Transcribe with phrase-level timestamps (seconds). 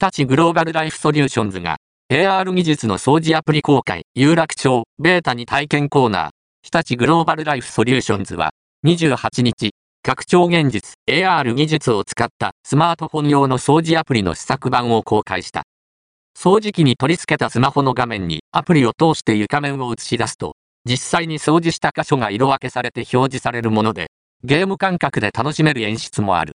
[0.00, 1.76] 日立グローバルライフソリューションズが
[2.10, 6.30] AR 技術の掃除アプリ公開、有楽町、ベータに体験コーナー、
[6.62, 8.48] 日立グローバルライフソリューションズは、
[8.86, 15.64] 28日、拡張現実 AR 技術を使ったスマートフォン用の掃除アプリの試作版を公開した。
[16.34, 20.56] 掃除機に取り付けたスマホの画面にアプリを通して床面を映し出すと、
[20.86, 24.06] 実際に掃除した箇所が色分けされて表示されるもので、
[24.44, 26.48] ゲーム感覚で楽しめる演出もある。